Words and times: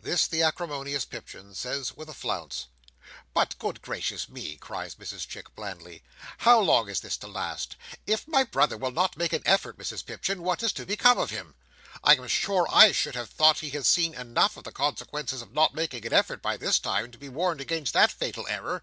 This 0.00 0.26
the 0.26 0.40
acrimonious 0.42 1.04
Pipchin 1.04 1.54
says 1.54 1.94
with 1.94 2.08
a 2.08 2.14
flounce. 2.14 2.68
"But 3.34 3.54
good 3.58 3.82
gracious 3.82 4.26
me!" 4.26 4.56
cries 4.56 4.94
Mrs 4.94 5.28
Chick 5.28 5.54
blandly. 5.54 6.02
"How 6.38 6.58
long 6.58 6.88
is 6.88 7.00
this 7.00 7.18
to 7.18 7.26
last! 7.28 7.76
If 8.06 8.26
my 8.26 8.44
brother 8.44 8.78
will 8.78 8.92
not 8.92 9.18
make 9.18 9.34
an 9.34 9.42
effort, 9.44 9.76
Mrs 9.76 10.06
Pipchin, 10.06 10.40
what 10.42 10.62
is 10.62 10.72
to 10.72 10.86
become 10.86 11.18
of 11.18 11.28
him? 11.28 11.54
I 12.02 12.14
am 12.16 12.26
sure 12.28 12.66
I 12.70 12.92
should 12.92 13.14
have 13.14 13.28
thought 13.28 13.58
he 13.58 13.68
had 13.68 13.84
seen 13.84 14.14
enough 14.14 14.56
of 14.56 14.64
the 14.64 14.72
consequences 14.72 15.42
of 15.42 15.52
not 15.52 15.74
making 15.74 16.06
an 16.06 16.14
effort, 16.14 16.40
by 16.40 16.56
this 16.56 16.78
time, 16.78 17.10
to 17.12 17.18
be 17.18 17.28
warned 17.28 17.60
against 17.60 17.92
that 17.92 18.10
fatal 18.10 18.46
error." 18.48 18.82